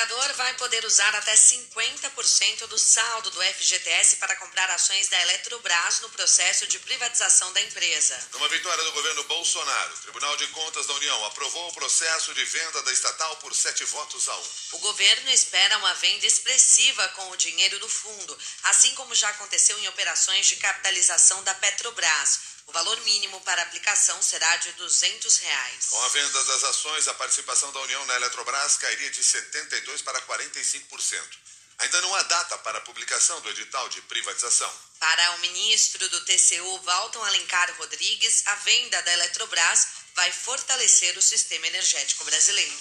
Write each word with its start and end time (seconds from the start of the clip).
trabalhador 0.00 0.32
vai 0.34 0.54
poder 0.54 0.84
usar 0.84 1.14
até 1.14 1.34
50% 1.34 2.66
do 2.66 2.78
saldo 2.78 3.30
do 3.30 3.42
FGTS 3.42 4.16
para 4.16 4.34
comprar 4.36 4.70
ações 4.70 5.08
da 5.08 5.20
Eletrobras 5.20 6.00
no 6.00 6.08
processo 6.10 6.66
de 6.66 6.78
privatização 6.78 7.52
da 7.52 7.60
empresa. 7.60 8.18
Numa 8.32 8.48
vitória 8.48 8.82
do 8.84 8.92
governo 8.92 9.24
Bolsonaro, 9.24 9.94
o 9.94 9.98
Tribunal 9.98 10.36
de 10.36 10.46
Contas 10.48 10.86
da 10.86 10.94
União 10.94 11.24
aprovou 11.26 11.68
o 11.68 11.74
processo 11.74 12.32
de 12.32 12.44
venda 12.44 12.82
da 12.82 12.92
estatal 12.92 13.36
por 13.36 13.54
sete 13.54 13.84
votos 13.84 14.28
a 14.28 14.36
um. 14.36 14.44
O 14.72 14.78
governo 14.78 15.30
espera 15.30 15.76
uma 15.78 15.94
venda 15.94 16.26
expressiva 16.26 17.06
com 17.08 17.30
o 17.30 17.36
dinheiro 17.36 17.78
do 17.78 17.88
fundo, 17.88 18.38
assim 18.64 18.94
como 18.94 19.14
já 19.14 19.28
aconteceu 19.28 19.78
em 19.80 19.88
operações 19.88 20.46
de 20.46 20.56
capitalização 20.56 21.42
da 21.42 21.54
Petrobras. 21.54 22.49
O 22.70 22.72
valor 22.72 23.00
mínimo 23.00 23.40
para 23.40 23.62
aplicação 23.62 24.22
será 24.22 24.54
de 24.58 24.70
200 24.74 25.38
reais. 25.38 25.86
Com 25.88 26.02
a 26.02 26.08
venda 26.10 26.44
das 26.44 26.62
ações, 26.62 27.08
a 27.08 27.14
participação 27.14 27.72
da 27.72 27.80
União 27.80 28.06
na 28.06 28.14
Eletrobras 28.14 28.76
cairia 28.76 29.10
de 29.10 29.20
72% 29.24 30.04
para 30.04 30.22
45%. 30.22 31.20
Ainda 31.78 32.00
não 32.00 32.14
há 32.14 32.22
data 32.22 32.56
para 32.58 32.78
a 32.78 32.82
publicação 32.82 33.40
do 33.40 33.50
edital 33.50 33.88
de 33.88 34.00
privatização. 34.02 34.72
Para 35.00 35.32
o 35.32 35.38
ministro 35.40 36.08
do 36.10 36.24
TCU, 36.24 36.80
Walton 36.84 37.24
Alencar 37.24 37.76
Rodrigues, 37.76 38.46
a 38.46 38.54
venda 38.54 39.02
da 39.02 39.14
Eletrobras 39.14 39.88
vai 40.14 40.30
fortalecer 40.30 41.18
o 41.18 41.22
sistema 41.22 41.66
energético 41.66 42.24
brasileiro. 42.24 42.78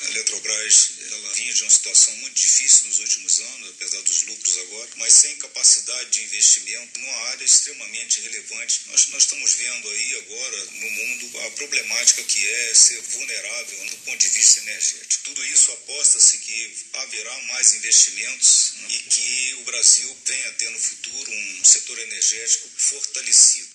A 0.00 0.04
Eletrobras 0.06 0.92
ela 1.10 1.34
vinha 1.34 1.52
de 1.52 1.62
uma 1.62 1.70
situação 1.70 2.16
muito 2.16 2.34
difícil 2.34 2.86
nos 2.88 2.98
últimos 3.00 3.40
anos, 3.40 3.68
apesar 3.70 4.00
dos 4.00 4.22
lucros 4.22 4.56
agora, 4.58 4.90
mas 4.96 5.12
sem 5.12 5.36
capacidade 5.36 6.10
de 6.10 6.22
investimento 6.22 7.00
numa 7.00 7.16
área 7.28 7.44
extremamente 7.44 8.20
relevante. 8.20 8.80
Nós, 8.86 9.08
nós 9.08 9.22
estamos 9.24 9.54
vendo 9.54 9.90
aí 9.90 10.14
agora 10.16 10.64
no 10.64 10.90
mundo 10.90 11.40
a 11.40 11.50
problemática 11.50 12.22
que 12.22 12.46
é 12.46 12.74
ser 12.74 13.00
vulnerável 13.02 13.86
do 13.90 13.96
ponto 13.98 14.18
de 14.18 14.28
vista 14.28 14.60
energético. 14.60 15.24
Tudo 15.24 15.44
isso 15.44 15.70
aposta-se 15.72 16.38
que 16.38 16.74
haverá 16.94 17.38
mais 17.42 17.74
investimentos 17.74 18.72
né, 18.76 18.88
e 18.90 18.98
que 19.00 19.54
o 19.60 19.64
Brasil 19.64 20.16
venha 20.24 20.48
a 20.48 20.52
ter 20.52 20.70
no 20.70 20.78
futuro 20.78 21.30
um 21.30 21.64
setor 21.64 21.98
energético 21.98 22.70
fortalecido. 22.76 23.68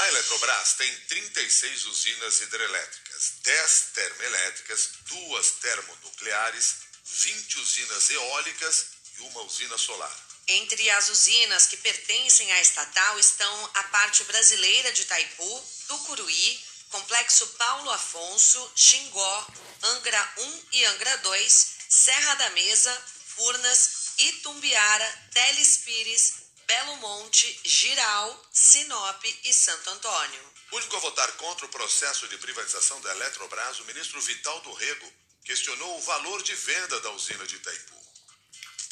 A 0.00 0.08
Eletrobras 0.08 0.72
tem 0.78 0.98
36 1.08 1.84
usinas 1.84 2.40
hidrelétricas, 2.40 3.32
10 3.42 3.82
termoelétricas, 3.92 4.88
duas 5.02 5.50
termonucleares, 5.60 6.76
20 7.04 7.58
usinas 7.58 8.08
eólicas 8.08 8.86
e 9.18 9.20
uma 9.24 9.42
usina 9.42 9.76
solar. 9.76 10.26
Entre 10.48 10.88
as 10.88 11.10
usinas 11.10 11.66
que 11.66 11.76
pertencem 11.76 12.50
à 12.50 12.62
estatal 12.62 13.18
estão 13.18 13.70
a 13.74 13.82
parte 13.84 14.24
brasileira 14.24 14.90
de 14.90 15.02
Itaipu, 15.02 15.68
Tucuruí, 15.86 16.64
Complexo 16.88 17.46
Paulo 17.58 17.90
Afonso, 17.90 18.72
Xingó, 18.74 19.46
Angra 19.82 20.32
1 20.38 20.62
e 20.72 20.84
Angra 20.86 21.18
2, 21.18 21.66
Serra 21.90 22.34
da 22.36 22.50
Mesa, 22.50 23.06
Furnas, 23.36 23.90
Itumbiara, 24.16 25.28
Teles 25.34 25.76
Pires, 25.84 26.32
Belo 26.70 26.96
Monte, 26.98 27.60
Giral, 27.64 28.48
Sinop 28.52 29.24
e 29.42 29.52
Santo 29.52 29.90
Antônio. 29.90 30.52
Único 30.70 30.96
a 30.96 31.00
votar 31.00 31.32
contra 31.32 31.66
o 31.66 31.68
processo 31.68 32.28
de 32.28 32.38
privatização 32.38 33.00
da 33.00 33.10
Eletrobras, 33.10 33.80
o 33.80 33.84
ministro 33.86 34.20
Vital 34.20 34.60
do 34.60 34.72
Rego 34.74 35.12
questionou 35.44 35.98
o 35.98 36.02
valor 36.02 36.40
de 36.44 36.54
venda 36.54 37.00
da 37.00 37.10
usina 37.10 37.44
de 37.44 37.56
Itaipu. 37.56 37.96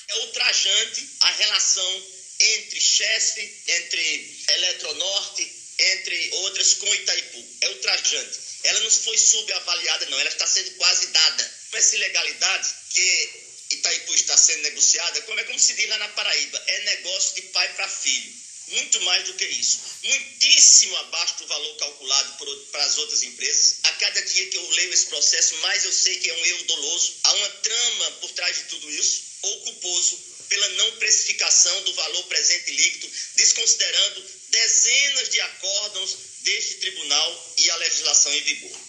É 0.09 0.17
ultrajante 0.17 1.09
a 1.21 1.31
relação 1.31 2.07
entre 2.41 2.81
Chesf, 2.81 3.39
entre 3.69 4.45
Eletronorte, 4.49 5.75
entre 5.79 6.31
outras 6.33 6.75
com 6.75 6.93
Itaipu. 6.93 7.49
É 7.61 7.69
ultrajante. 7.69 8.41
Ela 8.65 8.81
não 8.81 8.91
foi 8.91 9.17
subavaliada, 9.17 10.07
não. 10.07 10.19
Ela 10.19 10.31
está 10.31 10.49
sendo 10.49 10.73
quase 10.79 11.07
dada. 11.13 11.58
Essa 11.73 11.97
ilegalidade 11.97 12.75
que 12.91 13.49
Itaipu 13.71 14.15
está 14.15 14.37
sendo 14.37 14.63
negociada, 14.63 15.23
como 15.23 15.39
é 15.39 15.45
como 15.45 15.59
se 15.59 15.75
diz 15.75 15.89
lá 15.89 15.99
na 15.99 16.09
Paraíba, 16.09 16.63
é 16.67 16.81
negócio 16.81 17.35
de 17.35 17.43
pai 17.43 17.73
para 17.75 17.89
filho. 17.89 18.33
Muito 18.69 19.01
mais 19.03 19.25
do 19.25 19.35
que 19.35 19.45
isso. 19.47 19.79
Muitíssimo 20.03 20.97
abaixo 20.97 21.39
do 21.39 21.47
valor 21.47 21.77
calculado 21.77 22.45
para 22.71 22.85
as 22.85 22.99
outras 22.99 23.23
empresas. 23.23 23.77
A 23.85 23.93
cada 23.93 24.21
dia 24.23 24.47
que 24.49 24.57
eu 24.57 24.71
leio 24.71 24.93
esse 24.93 25.07
processo, 25.07 25.57
mais 25.59 25.85
eu 25.85 25.93
sei 25.93 26.17
que 26.19 26.29
é 26.29 26.35
um 26.35 26.47
erro 26.47 26.65
doloso. 26.65 27.15
Há 27.25 27.33
uma 27.35 27.49
trama 27.49 28.11
por 28.21 28.31
trás 28.33 28.57
de 28.57 28.65
tudo 28.65 28.91
isso, 28.91 29.23
ou 29.43 29.61
culposo 29.61 30.19
pela 30.49 30.69
não 30.71 30.97
precificação 30.97 31.83
do 31.83 31.95
valor 31.95 32.25
presente 32.25 32.71
líquido, 32.71 33.11
desconsiderando 33.37 34.25
dezenas 34.49 35.29
de 35.29 35.41
acórdãos 35.41 36.17
deste 36.41 36.75
tribunal 36.77 37.55
e 37.59 37.71
a 37.71 37.77
legislação 37.77 38.35
em 38.35 38.43
vigor. 38.43 38.81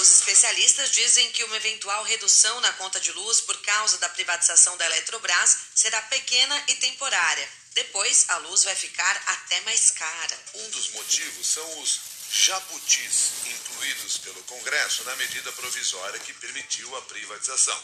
Os 0.00 0.12
especialistas 0.12 0.92
dizem 0.92 1.30
que 1.32 1.44
uma 1.44 1.56
eventual 1.56 2.02
redução 2.04 2.58
na 2.62 2.72
conta 2.72 2.98
de 2.98 3.12
luz 3.12 3.42
por 3.42 3.60
causa 3.60 3.98
da 3.98 4.08
privatização 4.08 4.74
da 4.78 4.86
Eletrobras 4.86 5.58
será 5.74 6.00
pequena 6.00 6.64
e 6.68 6.74
temporária. 6.76 7.46
Depois, 7.74 8.24
a 8.28 8.38
luz 8.38 8.64
vai 8.64 8.74
ficar 8.74 9.22
até 9.26 9.60
mais 9.60 9.90
cara. 9.90 10.38
Um 10.54 10.70
dos 10.70 10.88
motivos 10.92 11.46
são 11.46 11.80
os 11.80 12.00
jabutis 12.32 13.32
incluídos 13.44 14.16
pelo 14.16 14.42
Congresso 14.44 15.04
na 15.04 15.16
medida 15.16 15.52
provisória 15.52 16.18
que 16.20 16.32
permitiu 16.32 16.96
a 16.96 17.02
privatização. 17.02 17.78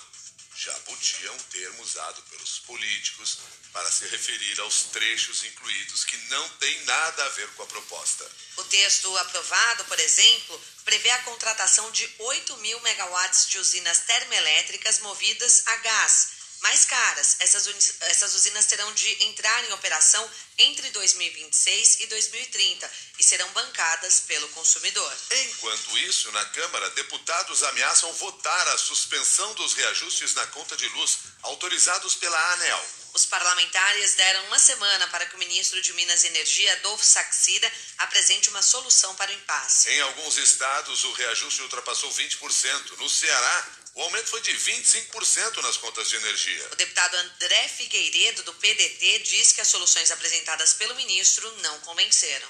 É 0.59 1.31
um 1.31 1.39
termo 1.39 1.83
usado 1.83 2.23
pelos 2.31 2.61
políticos 2.61 3.39
para 3.73 3.93
se 3.93 4.07
referir 4.07 4.59
aos 4.61 4.85
trechos 4.85 5.45
incluídos 5.45 6.05
que 6.05 6.17
não 6.29 6.49
tem 6.51 6.85
nada 6.85 7.27
a 7.27 7.29
ver 7.29 7.47
com 7.49 7.63
a 7.63 7.67
proposta. 7.67 8.31
O 8.57 8.65
texto 8.65 9.15
aprovado, 9.19 9.85
por 9.85 10.01
exemplo, 10.01 10.61
prevê 10.83 11.11
a 11.11 11.23
contratação 11.25 11.91
de 11.91 12.11
8 12.19 12.57
mil 12.57 12.81
megawatts 12.81 13.49
de 13.49 13.59
usinas 13.59 14.01
termoelétricas 14.01 15.01
movidas 15.01 15.63
a 15.67 15.77
gás 15.77 16.36
mais 16.61 16.85
caras. 16.85 17.37
Essas, 17.41 17.67
essas 18.01 18.35
usinas 18.35 18.67
terão 18.67 18.93
de 18.95 19.25
entrar 19.25 19.65
em 19.65 19.73
operação 19.73 20.31
entre 20.59 20.91
2026 20.91 22.01
e 22.01 22.07
2030 22.07 22.91
e 23.19 23.25
serão 23.25 23.49
bancadas 23.53 24.21
pelo 24.21 24.49
consumidor. 24.49 25.17
Enquanto 25.31 25.99
isso, 25.99 26.31
na 26.33 26.45
Câmara, 26.47 26.91
deputados 26.91 27.63
ameaçam 27.63 28.13
votar 28.15 28.69
a 28.69 28.79
suspensão 28.79 29.55
dos 29.55 29.75
reajustes 29.75 30.35
na 30.35 30.47
conta 30.49 30.77
de 30.77 30.89
luz 30.89 31.19
autorizados 31.43 32.15
pela 32.15 32.53
ANEL. 32.55 32.85
Os 33.17 33.25
parlamentares 33.25 34.15
deram 34.15 34.45
uma 34.45 34.59
semana 34.59 35.09
para 35.09 35.25
que 35.25 35.35
o 35.37 35.39
ministro 35.39 35.81
de 35.81 35.91
Minas 35.95 36.23
e 36.23 36.27
Energia, 36.27 36.71
Adolfo 36.75 37.03
Saxida, 37.03 37.73
apresente 37.97 38.51
uma 38.51 38.61
solução 38.61 39.15
para 39.15 39.31
o 39.31 39.35
impasse. 39.35 39.89
Em 39.89 40.01
alguns 40.03 40.37
estados, 40.37 41.03
o 41.03 41.13
reajuste 41.13 41.63
ultrapassou 41.63 42.13
20%. 42.13 42.99
No 42.99 43.09
Ceará, 43.09 43.69
o 43.97 44.03
aumento 44.03 44.29
foi 44.29 44.43
de 44.43 44.53
25% 44.53 45.63
nas 45.63 45.79
contas 45.79 46.09
de 46.11 46.17
energia. 46.17 46.69
O 46.71 46.77
deputado 46.77 47.15
André 47.17 47.69
Figueiredo, 47.69 48.43
do 48.43 48.53
PDT, 48.55 49.21
diz 49.21 49.53
que 49.53 49.61
as 49.63 49.69
soluções 49.69 50.11
apresentadas 50.11 50.75
pelo 50.75 50.95
ministro 50.95 51.51
não 51.63 51.81
convenceram. 51.81 52.47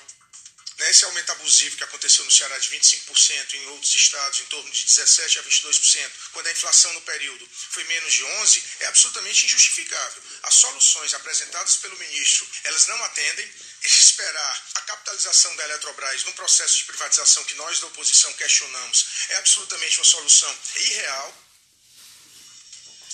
Esse 0.78 1.06
aumento 1.06 1.32
abusivo 1.32 1.76
que 1.76 1.84
aconteceu 1.84 2.22
no 2.24 2.30
Ceará 2.30 2.58
de 2.58 2.68
25%, 2.68 3.54
em 3.54 3.66
outros 3.68 3.94
estados 3.94 4.40
em 4.40 4.44
torno 4.44 4.70
de 4.70 4.84
17% 4.84 5.38
a 5.38 5.42
22%, 5.42 6.10
quando 6.32 6.46
a 6.48 6.52
inflação 6.52 6.92
no 6.92 7.00
período 7.00 7.48
foi 7.70 7.82
menos 7.84 8.12
de 8.12 8.22
11%, 8.22 8.62
é 8.80 8.86
absolutamente 8.86 9.46
injustificável. 9.46 10.22
As 10.42 10.54
soluções 10.54 11.14
apresentadas 11.14 11.76
pelo 11.76 11.98
ministro, 11.98 12.46
elas 12.64 12.86
não 12.88 13.04
atendem. 13.04 13.50
Esperar 13.84 14.66
a 14.74 14.80
capitalização 14.80 15.54
da 15.56 15.64
Eletrobras 15.64 16.24
no 16.24 16.32
processo 16.32 16.78
de 16.78 16.84
privatização 16.84 17.44
que 17.44 17.54
nós 17.54 17.78
da 17.78 17.86
oposição 17.86 18.32
questionamos 18.32 19.06
é 19.28 19.36
absolutamente 19.36 19.98
uma 19.98 20.04
solução 20.04 20.58
irreal. 20.76 21.46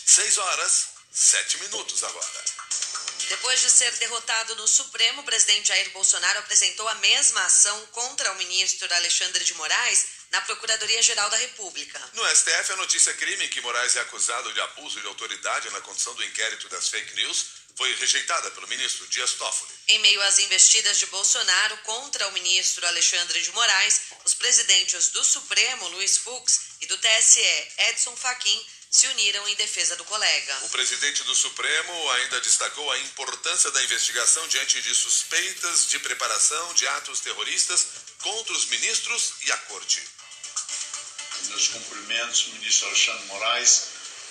Seis 0.07 0.39
horas, 0.39 0.89
sete 1.13 1.59
minutos 1.59 2.03
agora. 2.03 2.45
Depois 3.29 3.61
de 3.61 3.71
ser 3.71 3.91
derrotado 3.99 4.55
no 4.57 4.67
Supremo, 4.67 5.23
o 5.23 5.25
presidente 5.25 5.69
Jair 5.69 5.91
Bolsonaro 5.91 6.39
apresentou 6.41 6.89
a 6.89 6.95
mesma 6.97 7.45
ação 7.45 7.87
contra 7.87 8.33
o 8.33 8.37
ministro 8.37 8.93
Alexandre 8.95 9.45
de 9.45 9.55
Moraes 9.55 10.07
na 10.31 10.41
Procuradoria-Geral 10.43 11.29
da 11.29 11.37
República. 11.37 12.01
No 12.15 12.27
STF, 12.35 12.73
a 12.73 12.77
notícia 12.77 13.13
crime 13.15 13.49
que 13.49 13.61
Moraes 13.61 13.97
é 13.97 14.01
acusado 14.01 14.53
de 14.53 14.61
abuso 14.61 15.01
de 15.01 15.07
autoridade 15.07 15.71
na 15.71 15.81
condução 15.83 16.15
do 16.15 16.25
inquérito 16.25 16.69
das 16.69 16.89
fake 16.89 17.15
news 17.17 17.62
foi 17.77 17.95
rejeitada 17.95 18.51
pelo 18.51 18.69
ministro 18.69 19.07
Dias 19.09 19.33
Toffoli. 19.33 19.73
Em 19.89 19.99
meio 20.01 20.21
às 20.23 20.39
investidas 20.39 20.99
de 20.99 21.07
Bolsonaro 21.07 21.77
contra 21.79 22.29
o 22.29 22.33
ministro 22.33 22.87
Alexandre 22.87 23.41
de 23.41 23.51
Moraes, 23.53 24.01
os 24.25 24.35
presidentes 24.35 25.09
do 25.09 25.25
Supremo, 25.25 25.89
Luiz 25.89 26.19
Fux, 26.19 26.61
e 26.81 26.87
do 26.87 26.99
TSE, 26.99 27.69
Edson 27.89 28.17
Fachin, 28.17 28.67
se 28.91 29.07
uniram 29.09 29.49
em 29.49 29.55
defesa 29.55 29.97
do 29.97 30.05
colega. 30.05 30.59
O 30.65 30.69
presidente 30.69 31.25
do 31.25 31.35
Supremo 31.35 32.11
ainda 32.11 32.41
destacou 32.43 32.91
a 32.91 32.99
importância 32.99 33.71
da 33.71 33.83
investigação 33.83 34.47
diante 34.49 34.83
de 34.83 34.95
suspeitas 34.95 35.87
de 35.87 35.99
preparação 36.01 36.75
de 36.75 36.87
atos 36.89 37.21
terroristas 37.21 37.87
contra 38.21 38.53
os 38.53 38.67
ministros 38.67 39.33
e 39.43 39.53
a 39.53 39.57
corte. 39.57 40.03
Meus 41.49 41.69
cumprimentos, 41.69 42.49
ministro 42.49 42.87
Alexandre 42.89 43.27
Moraes, 43.27 43.89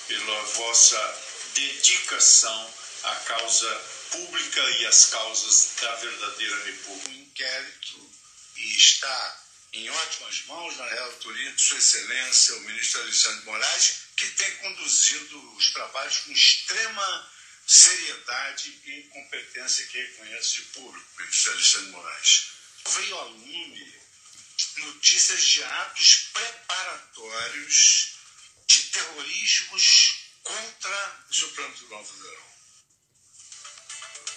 pela 0.08 0.44
vossa 0.44 1.24
dedicação 1.56 2.74
à 3.04 3.16
causa 3.16 3.76
pública 4.12 4.62
e 4.62 4.86
às 4.86 5.06
causas 5.08 5.76
da 5.82 5.96
verdadeira 5.96 6.64
república. 6.66 7.10
O 7.10 7.14
inquérito 7.14 8.12
está 8.58 9.42
em 9.74 9.90
ótimas 9.90 10.46
mãos, 10.48 10.78
na 10.78 10.86
relatoria 10.86 11.52
de 11.54 11.62
Sua 11.62 11.78
Excelência, 11.78 12.56
o 12.56 12.62
ministro 12.62 13.02
Alexandre 13.02 13.46
Moraes, 13.46 13.96
que 14.18 14.28
tem 14.32 14.56
conduzido 14.58 15.56
os 15.56 15.72
trabalhos 15.72 16.20
com 16.20 16.32
extrema 16.32 17.32
seriedade 17.66 18.70
e 18.86 19.04
competência 19.14 19.86
que 19.88 19.98
reconhece 19.98 20.62
o 20.62 20.66
público, 20.66 21.22
ministro 21.22 21.52
Alexandre 21.54 21.92
Moraes. 21.92 22.48
Veio 22.86 23.18
a 23.18 23.24
lume 23.24 24.02
notícias 24.78 25.42
de 25.42 25.64
atos 25.64 26.30
preparatórios 26.34 28.16
de 28.68 28.84
terrorismos 28.84 30.16
contra 30.44 31.26
o 31.30 31.34
Supremo 31.34 31.74
Tribunal 31.76 32.06
Federal. 32.06 32.51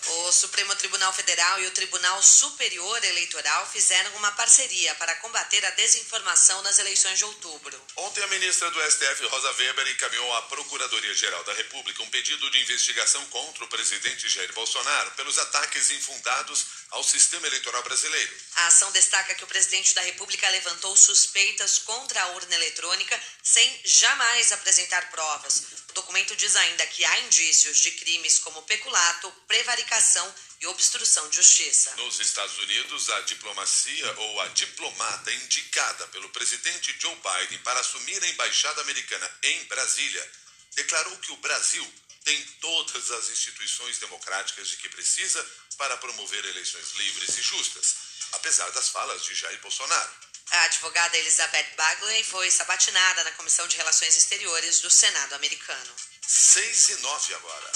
O 0.06 0.32
Supremo 0.32 0.74
Tribunal 0.76 1.12
Federal 1.14 1.60
e 1.60 1.66
o 1.66 1.70
Tribunal 1.70 2.22
Superior 2.22 3.02
Eleitoral 3.04 3.66
fizeram 3.72 4.14
uma 4.16 4.30
parceria 4.32 4.94
para 4.96 5.14
combater 5.16 5.64
a 5.64 5.70
desinformação 5.70 6.60
nas 6.62 6.78
eleições 6.78 7.18
de 7.18 7.24
outubro. 7.24 7.80
Ontem, 7.96 8.22
a 8.22 8.26
ministra 8.26 8.70
do 8.70 8.90
STF, 8.90 9.26
Rosa 9.26 9.52
Weber, 9.52 9.88
encaminhou 9.88 10.34
à 10.34 10.42
Procuradoria-Geral 10.42 11.42
da 11.44 11.54
República 11.54 12.02
um 12.02 12.10
pedido 12.10 12.50
de 12.50 12.60
investigação 12.60 13.24
contra 13.26 13.64
o 13.64 13.68
presidente 13.68 14.28
Jair 14.28 14.52
Bolsonaro 14.52 15.10
pelos 15.12 15.38
ataques 15.38 15.90
infundados 15.90 16.66
ao 16.94 17.02
sistema 17.02 17.46
eleitoral 17.46 17.82
brasileiro. 17.82 18.34
A 18.54 18.66
ação 18.68 18.90
destaca 18.92 19.34
que 19.34 19.44
o 19.44 19.48
presidente 19.48 19.94
da 19.94 20.00
República 20.02 20.48
levantou 20.50 20.96
suspeitas 20.96 21.78
contra 21.78 22.22
a 22.22 22.28
urna 22.28 22.54
eletrônica 22.54 23.20
sem 23.42 23.80
jamais 23.84 24.52
apresentar 24.52 25.10
provas. 25.10 25.64
O 25.90 25.92
documento 25.92 26.36
diz 26.36 26.54
ainda 26.56 26.86
que 26.86 27.04
há 27.04 27.20
indícios 27.20 27.78
de 27.78 27.90
crimes 27.92 28.38
como 28.38 28.62
peculato, 28.62 29.30
prevaricação 29.46 30.34
e 30.60 30.66
obstrução 30.68 31.28
de 31.28 31.36
justiça. 31.36 31.94
Nos 31.96 32.20
Estados 32.20 32.56
Unidos, 32.58 33.10
a 33.10 33.20
diplomacia 33.22 34.14
ou 34.18 34.40
a 34.40 34.48
diplomata 34.48 35.32
indicada 35.32 36.06
pelo 36.08 36.28
presidente 36.30 36.96
Joe 37.00 37.16
Biden 37.16 37.58
para 37.58 37.80
assumir 37.80 38.22
a 38.22 38.28
embaixada 38.28 38.80
americana 38.80 39.30
em 39.42 39.64
Brasília 39.64 40.30
declarou 40.74 41.16
que 41.18 41.32
o 41.32 41.36
Brasil 41.36 41.92
tem 42.24 42.40
todas 42.60 43.10
as 43.10 43.28
instituições 43.28 43.98
democráticas 43.98 44.68
de 44.68 44.78
que 44.78 44.88
precisa 44.88 45.46
para 45.74 45.96
promover 45.98 46.44
eleições 46.44 46.92
livres 46.92 47.36
e 47.36 47.42
justas, 47.42 47.94
apesar 48.32 48.70
das 48.72 48.88
falas 48.88 49.22
de 49.24 49.34
Jair 49.34 49.60
Bolsonaro. 49.60 50.10
A 50.50 50.62
advogada 50.64 51.16
Elizabeth 51.16 51.74
Bagley 51.76 52.22
foi 52.24 52.50
sabatinada 52.50 53.24
na 53.24 53.32
Comissão 53.32 53.66
de 53.66 53.76
Relações 53.76 54.16
Exteriores 54.16 54.80
do 54.80 54.90
Senado 54.90 55.34
americano. 55.34 55.94
6 56.26 56.88
e 56.90 56.96
9 56.96 57.34
agora. 57.34 57.72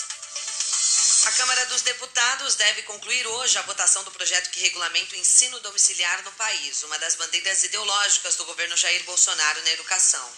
A 1.27 1.33
Câmara 1.33 1.67
dos 1.67 1.83
Deputados 1.83 2.55
deve 2.55 2.83
concluir 2.83 3.27
hoje 3.27 3.59
a 3.59 3.63
votação 3.63 4.03
do 4.05 4.11
projeto 4.11 4.51
que 4.51 4.61
regulamenta 4.61 5.15
o 5.15 5.19
ensino 5.19 5.61
domiciliar 5.61 6.23
no 6.23 6.33
país, 6.33 6.83
uma 6.83 6.99
das 6.99 7.17
bandeiras 7.17 7.63
ideológicas 7.65 8.37
do 8.37 8.45
governo 8.45 8.77
Jair 8.77 9.03
Bolsonaro 9.05 9.63
na 9.63 9.71
educação. 9.73 10.33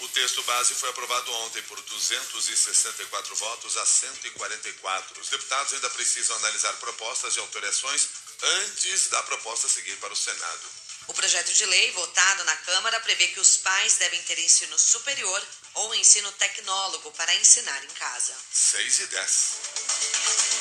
O 0.00 0.08
texto 0.08 0.42
base 0.42 0.74
foi 0.74 0.90
aprovado 0.90 1.32
ontem 1.32 1.62
por 1.62 1.80
264 1.80 3.34
votos 3.36 3.76
a 3.76 3.86
144. 3.86 5.20
Os 5.20 5.28
deputados 5.28 5.72
ainda 5.72 5.90
precisam 5.90 6.36
analisar 6.36 6.72
propostas 6.74 7.34
e 7.36 7.40
alterações 7.40 8.08
antes 8.42 9.08
da 9.08 9.22
proposta 9.22 9.68
seguir 9.68 9.96
para 9.96 10.12
o 10.12 10.16
Senado. 10.16 10.68
O 11.08 11.14
projeto 11.14 11.52
de 11.52 11.64
lei 11.66 11.92
votado 11.92 12.44
na 12.44 12.56
Câmara 12.56 13.00
prevê 13.00 13.28
que 13.28 13.40
os 13.40 13.56
pais 13.58 13.94
devem 13.94 14.22
ter 14.24 14.38
ensino 14.38 14.78
superior 14.78 15.42
ou 15.76 15.94
ensino 15.94 16.30
tecnólogo 16.32 17.10
para 17.12 17.34
ensinar 17.36 17.84
em 17.84 17.88
casa. 17.88 18.34
6 18.50 18.98
e 19.00 19.06
10. 19.06 19.56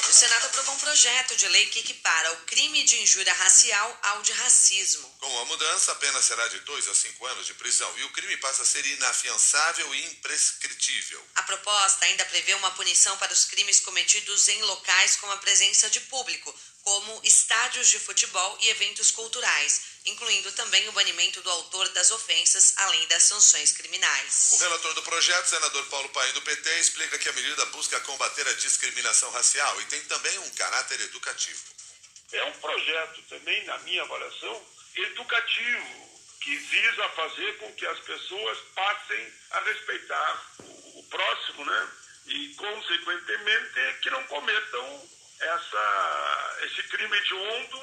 O 0.10 0.14
Senado 0.14 0.46
aprovou 0.46 0.76
um 0.76 0.80
projeto 0.80 1.36
de 1.36 1.48
lei 1.48 1.66
que 1.68 1.80
equipara 1.80 2.34
o 2.34 2.38
crime 2.46 2.84
de 2.84 3.02
injúria 3.02 3.34
racial 3.34 4.00
ao 4.04 4.22
de 4.22 4.32
racismo. 4.34 5.10
Com 5.20 5.40
a 5.40 5.46
mudança, 5.46 5.92
a 5.92 5.96
pena 5.96 6.22
será 6.22 6.48
de 6.48 6.60
2 6.60 6.88
a 6.88 6.94
5 6.94 7.26
anos 7.26 7.48
de 7.48 7.54
prisão 7.56 7.92
e 7.98 8.04
o 8.04 8.12
crime 8.12 8.38
passa 8.38 8.62
a 8.62 8.66
ser 8.66 8.86
inafiançável 8.86 9.96
e 9.96 10.06
imprescritível. 10.06 11.26
A 11.36 11.44
proposta 11.44 12.06
ainda 12.06 12.26
prevê 12.26 12.54
uma 12.54 12.72
punição 12.72 13.18
para 13.18 13.34
os 13.34 13.46
crimes 13.46 13.80
cometidos 13.80 14.48
em 14.48 14.62
locais 14.64 15.16
com 15.16 15.32
a 15.32 15.38
presença 15.38 15.90
de 15.90 16.02
público, 16.02 16.54
como 16.86 17.20
estádios 17.24 17.90
de 17.90 18.00
futebol 18.00 18.58
e 18.62 18.70
eventos 18.70 19.10
culturais, 19.10 19.82
incluindo 20.06 20.52
também 20.52 20.88
o 20.88 20.92
banimento 20.92 21.42
do 21.42 21.50
autor 21.50 21.90
das 21.90 22.12
ofensas, 22.12 22.74
além 22.78 23.08
das 23.08 23.24
sanções 23.24 23.72
criminais. 23.72 24.50
O 24.52 24.58
relator 24.58 24.94
do 24.94 25.02
projeto, 25.06 25.46
senador 25.46 25.86
Paulo 25.86 26.10
Paim 26.10 26.34
do 26.34 26.42
PT, 26.42 26.80
explica 26.80 27.18
que 27.20 27.30
a 27.30 27.34
medida 27.34 27.66
busca 27.68 28.00
combater 28.02 28.48
a 28.48 28.54
discriminação 28.54 29.32
racial 29.32 29.80
e 29.82 29.86
tem 29.86 30.02
também 30.06 30.38
um 30.40 30.50
caráter 30.56 31.00
educativo. 31.02 31.64
É 32.34 32.44
um 32.46 32.52
projeto 32.54 33.22
também, 33.30 33.64
na 33.66 33.78
minha 33.80 34.02
avaliação, 34.02 34.66
educativo, 34.96 36.06
que 36.42 36.56
visa 36.56 37.10
fazer 37.10 37.58
com 37.58 37.72
que 37.74 37.86
as 37.86 38.00
pessoas 38.00 38.58
passem 38.74 39.34
a 39.52 39.60
respeitar 39.62 40.46
o, 40.60 41.04
próximo, 41.10 41.66
né? 41.66 41.90
E, 42.26 42.56
consequentemente, 42.56 44.00
que 44.02 44.10
não 44.10 44.24
cometam 44.24 45.10
essa, 45.40 46.58
esse 46.64 46.84
crime 46.84 47.16
hediondo 47.18 47.80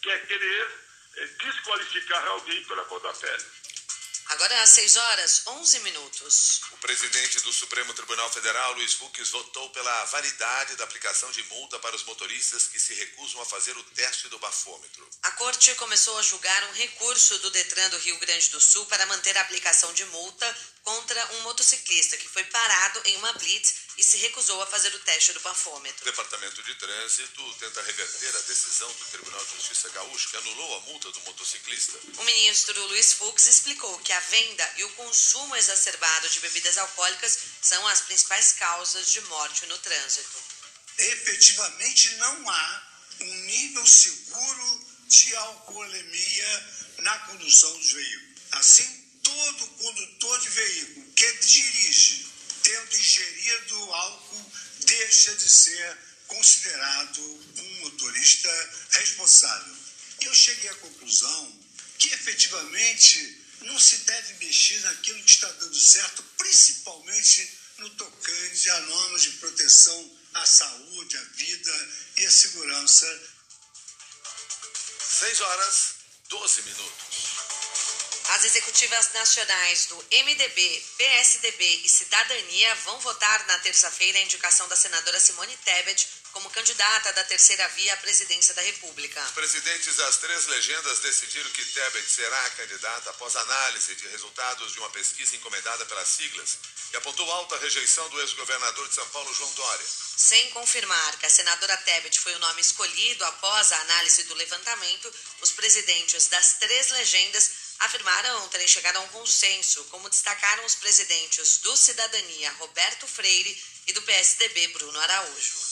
que 0.00 0.10
é 0.10 0.18
querer 0.20 0.68
é, 1.16 1.26
desqualificar 1.26 2.24
alguém 2.28 2.64
pela 2.64 2.84
cor 2.84 3.00
da 3.00 3.12
pele. 3.12 3.44
Agora 4.30 4.62
às 4.62 4.70
6 4.70 4.96
horas 4.96 5.42
11 5.44 5.80
minutos. 5.80 6.60
O 6.70 6.76
presidente 6.76 7.40
do 7.40 7.52
Supremo 7.52 7.92
Tribunal 7.92 8.30
Federal, 8.30 8.74
Luiz 8.74 8.92
Fux, 8.92 9.28
votou 9.28 9.70
pela 9.70 10.04
validade 10.04 10.76
da 10.76 10.84
aplicação 10.84 11.32
de 11.32 11.42
multa 11.44 11.80
para 11.80 11.96
os 11.96 12.04
motoristas 12.04 12.68
que 12.68 12.78
se 12.78 12.94
recusam 12.94 13.40
a 13.42 13.44
fazer 13.44 13.76
o 13.76 13.82
teste 13.82 14.28
do 14.28 14.38
bafômetro. 14.38 15.08
A 15.24 15.32
corte 15.32 15.74
começou 15.74 16.16
a 16.16 16.22
julgar 16.22 16.64
um 16.68 16.72
recurso 16.74 17.40
do 17.40 17.50
Detran 17.50 17.90
do 17.90 17.98
Rio 17.98 18.18
Grande 18.20 18.50
do 18.50 18.60
Sul 18.60 18.86
para 18.86 19.04
manter 19.06 19.36
a 19.36 19.40
aplicação 19.40 19.92
de 19.94 20.04
multa 20.06 20.56
contra 20.84 21.32
um 21.34 21.40
motociclista 21.40 22.16
que 22.16 22.28
foi 22.28 22.44
parado 22.44 23.02
em 23.06 23.16
uma 23.16 23.32
blitz 23.32 23.74
e 24.00 24.02
se 24.02 24.16
recusou 24.16 24.62
a 24.62 24.66
fazer 24.66 24.94
o 24.94 24.98
teste 25.00 25.34
do 25.34 25.40
bafômetro. 25.40 26.00
O 26.00 26.04
Departamento 26.06 26.62
de 26.62 26.74
Trânsito 26.76 27.54
tenta 27.60 27.82
reverter 27.82 28.34
a 28.34 28.40
decisão 28.40 28.90
do 28.90 29.04
Tribunal 29.04 29.44
de 29.44 29.56
Justiça 29.56 29.90
Gaúcho 29.90 30.30
que 30.30 30.38
anulou 30.38 30.76
a 30.78 30.80
multa 30.80 31.12
do 31.12 31.20
motociclista. 31.20 31.98
O 32.16 32.24
ministro 32.24 32.86
Luiz 32.86 33.12
Fux 33.12 33.46
explicou 33.46 33.98
que 33.98 34.10
a 34.14 34.20
venda 34.20 34.74
e 34.78 34.84
o 34.84 34.92
consumo 34.92 35.54
exacerbado 35.54 36.30
de 36.30 36.40
bebidas 36.40 36.78
alcoólicas 36.78 37.40
são 37.60 37.86
as 37.88 38.00
principais 38.00 38.52
causas 38.52 39.12
de 39.12 39.20
morte 39.20 39.66
no 39.66 39.76
trânsito. 39.76 40.38
Efetivamente 40.96 42.14
não 42.14 42.48
há 42.48 42.82
um 43.20 43.34
nível 43.44 43.86
seguro 43.86 44.86
de 45.08 45.36
alcoolemia 45.36 46.74
na 47.00 47.18
condução 47.18 47.76
dos 47.76 47.92
veículos. 47.92 48.40
Assim, 48.52 49.20
todo 49.22 49.68
condutor 49.68 50.40
de 50.40 50.48
veículo 50.48 51.12
que 51.12 51.32
dirige 51.34 52.30
tendo 52.70 52.96
ingerido 52.96 53.92
álcool 53.94 54.52
deixa 54.80 55.34
de 55.34 55.50
ser 55.50 55.98
considerado 56.28 57.20
um 57.56 57.80
motorista 57.80 58.70
responsável. 58.90 59.76
Eu 60.20 60.32
cheguei 60.32 60.70
à 60.70 60.74
conclusão 60.76 61.60
que 61.98 62.10
efetivamente 62.10 63.44
não 63.62 63.78
se 63.78 63.96
deve 63.98 64.34
mexer 64.44 64.78
naquilo 64.82 65.22
que 65.24 65.30
está 65.30 65.50
dando 65.50 65.80
certo, 65.80 66.22
principalmente 66.38 67.58
no 67.78 67.90
tocante 67.90 68.70
a 68.70 68.80
normas 68.82 69.22
de 69.22 69.30
proteção 69.32 70.18
à 70.34 70.46
saúde, 70.46 71.18
à 71.18 71.22
vida 71.22 71.88
e 72.18 72.26
à 72.26 72.30
segurança. 72.30 73.30
6 75.18 75.40
horas, 75.40 75.94
12 76.28 76.62
minutos. 76.62 77.29
As 78.30 78.44
executivas 78.44 79.12
nacionais 79.12 79.86
do 79.86 79.96
MDB, 79.96 80.86
PSDB 80.96 81.64
e 81.84 81.88
Cidadania 81.88 82.74
vão 82.76 83.00
votar 83.00 83.44
na 83.46 83.58
terça-feira 83.58 84.18
a 84.18 84.22
indicação 84.22 84.68
da 84.68 84.76
senadora 84.76 85.18
Simone 85.18 85.56
Tebet 85.64 86.06
como 86.30 86.48
candidata 86.50 87.12
da 87.12 87.24
terceira 87.24 87.66
via 87.70 87.92
à 87.92 87.96
presidência 87.96 88.54
da 88.54 88.62
República. 88.62 89.20
Os 89.24 89.32
presidentes 89.32 89.96
das 89.96 90.18
três 90.18 90.46
legendas 90.46 91.00
decidiram 91.00 91.50
que 91.50 91.64
Tebet 91.64 92.08
será 92.08 92.46
a 92.46 92.50
candidata 92.50 93.10
após 93.10 93.34
análise 93.34 93.96
de 93.96 94.06
resultados 94.06 94.72
de 94.72 94.78
uma 94.78 94.90
pesquisa 94.90 95.34
encomendada 95.34 95.84
pelas 95.86 96.08
siglas, 96.08 96.56
que 96.88 96.96
apontou 96.96 97.28
alta 97.32 97.58
rejeição 97.58 98.08
do 98.10 98.20
ex-governador 98.20 98.88
de 98.88 98.94
São 98.94 99.08
Paulo, 99.08 99.34
João 99.34 99.52
Dória. 99.54 99.86
Sem 100.16 100.50
confirmar 100.50 101.18
que 101.18 101.26
a 101.26 101.30
senadora 101.30 101.76
Tebet 101.78 102.20
foi 102.20 102.34
o 102.36 102.38
nome 102.38 102.60
escolhido 102.60 103.24
após 103.24 103.72
a 103.72 103.80
análise 103.80 104.22
do 104.24 104.34
levantamento, 104.34 105.12
os 105.40 105.50
presidentes 105.50 106.28
das 106.28 106.58
três 106.60 106.90
legendas 106.90 107.59
afirmaram 107.80 108.48
terem 108.48 108.68
chegado 108.68 108.96
a 108.96 109.00
um 109.00 109.08
consenso, 109.08 109.84
como 109.84 110.08
destacaram 110.08 110.64
os 110.64 110.74
presidentes 110.74 111.58
do 111.58 111.76
Cidadania, 111.76 112.52
Roberto 112.52 113.06
Freire, 113.06 113.62
e 113.86 113.92
do 113.92 114.02
PSDB, 114.02 114.68
Bruno 114.68 115.00
Araújo. 115.00 115.70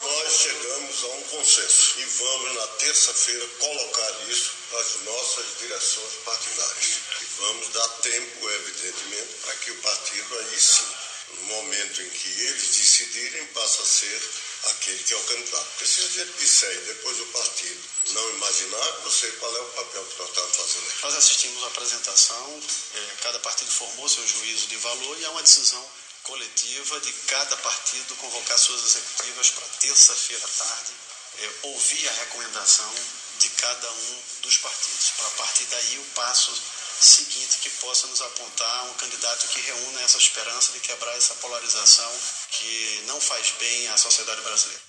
Nós 0.00 0.32
chegamos 0.32 1.04
a 1.04 1.06
um 1.08 1.22
consenso 1.24 1.98
e 1.98 2.04
vamos, 2.04 2.54
na 2.54 2.66
terça-feira, 2.78 3.48
colocar 3.58 4.30
isso 4.30 4.52
às 4.78 5.02
nossas 5.02 5.58
direções 5.58 6.14
partidárias. 6.24 6.98
E 7.20 7.24
vamos 7.40 7.68
dar 7.68 7.88
tempo, 7.88 8.50
evidentemente, 8.50 9.34
para 9.42 9.54
que 9.56 9.72
o 9.72 9.76
partido, 9.82 10.38
aí 10.38 10.60
sim, 10.60 10.86
no 11.34 11.42
momento 11.42 12.00
em 12.00 12.10
que 12.10 12.28
eles 12.42 12.76
decidirem, 12.76 13.46
passe 13.48 13.82
a 13.82 13.84
ser 13.84 14.22
aquele 14.70 15.02
que 15.02 15.14
é 15.14 15.16
o 15.16 15.24
candidato. 15.24 15.66
Porque 15.66 15.86
se 15.86 16.00
a 16.00 16.08
gente 16.08 16.38
disser 16.38 16.72
e 16.72 16.80
depois 16.86 17.20
o 17.20 17.26
partido 17.26 17.80
não 18.12 18.30
imaginar 18.30 18.78
sei 19.18 19.32
qual 19.32 19.56
é 19.56 19.60
o 19.60 19.64
papel 19.66 20.04
que 20.04 20.18
nós 20.18 20.28
estamos 20.28 20.56
fazendo. 20.56 21.02
Nós 21.02 21.14
assistimos 21.14 21.64
a 21.64 21.66
apresentação, 21.66 22.62
eh, 22.94 23.16
cada 23.22 23.38
partido 23.40 23.70
formou 23.70 24.08
seu 24.08 24.26
juízo 24.26 24.66
de 24.68 24.76
valor 24.76 25.18
e 25.18 25.24
há 25.24 25.30
uma 25.30 25.42
decisão 25.42 25.84
coletiva 26.22 27.00
de 27.00 27.12
cada 27.26 27.56
partido 27.56 28.14
convocar 28.16 28.58
suas 28.58 28.84
executivas 28.84 29.50
para 29.50 29.66
terça-feira 29.80 30.44
à 30.44 30.48
tarde, 30.48 30.92
eh, 31.38 31.50
ouvir 31.62 32.08
a 32.08 32.12
recomendação 32.12 32.94
de 33.40 33.48
cada 33.50 33.90
um 33.90 34.22
dos 34.42 34.56
partidos, 34.58 35.10
para 35.16 35.30
partir 35.30 35.64
daí 35.64 35.98
o 35.98 36.04
passo 36.14 36.52
seguinte 37.00 37.58
que 37.58 37.70
possa 37.70 38.06
nos 38.06 38.20
apontar 38.20 38.84
um 38.86 38.94
candidato 38.94 39.48
que 39.48 39.60
reúna 39.60 40.00
essa 40.02 40.18
esperança 40.18 40.72
de 40.72 40.80
quebrar 40.80 41.16
essa 41.16 41.34
polarização 41.36 42.20
que 42.50 43.02
não 43.06 43.20
faz 43.20 43.50
bem 43.58 43.88
à 43.88 43.96
sociedade 43.96 44.40
brasileira. 44.42 44.82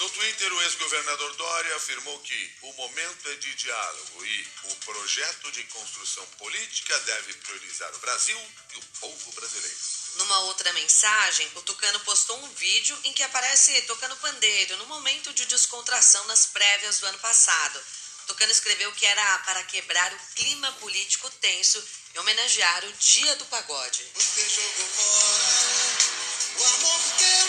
No 0.00 0.08
Twitter, 0.08 0.50
o 0.50 0.62
ex-governador 0.62 1.34
Dória 1.36 1.76
afirmou 1.76 2.18
que 2.20 2.56
o 2.62 2.72
momento 2.72 3.28
é 3.28 3.34
de 3.34 3.54
diálogo 3.54 4.24
e 4.24 4.48
o 4.64 4.74
projeto 4.76 5.52
de 5.52 5.62
construção 5.64 6.26
política 6.38 6.98
deve 7.00 7.34
priorizar 7.34 7.94
o 7.94 7.98
Brasil 7.98 8.40
e 8.74 8.78
o 8.78 8.82
povo 8.98 9.32
brasileiro. 9.32 9.76
Numa 10.16 10.38
outra 10.40 10.72
mensagem, 10.72 11.50
o 11.54 11.62
Tucano 11.62 12.00
postou 12.00 12.42
um 12.42 12.48
vídeo 12.54 12.98
em 13.04 13.12
que 13.12 13.22
aparece 13.22 13.82
tocando 13.82 14.16
pandeiro 14.16 14.76
no 14.78 14.86
momento 14.86 15.34
de 15.34 15.44
descontração 15.44 16.24
nas 16.26 16.46
prévias 16.46 16.98
do 16.98 17.06
ano 17.06 17.18
passado. 17.18 17.80
Tucano 18.30 18.52
escreveu 18.52 18.92
que 18.92 19.04
era 19.04 19.38
para 19.40 19.60
quebrar 19.64 20.14
o 20.14 20.18
clima 20.36 20.70
político 20.74 21.28
tenso 21.40 21.82
e 22.14 22.18
homenagear 22.20 22.84
o 22.84 22.92
Dia 22.92 23.34
do 23.34 23.44
Pagode. 23.46 24.06
Você 24.14 24.48
jogou 24.48 24.86
fora 24.86 26.60
o 26.60 26.64
amor 26.64 27.00
que 27.18 27.39